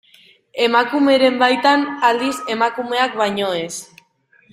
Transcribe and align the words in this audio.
Emakumeren 0.67 1.35
baitan, 1.43 1.85
aldiz, 2.09 2.33
emakumeak 2.55 3.15
baino 3.21 3.51
ez. 3.59 3.73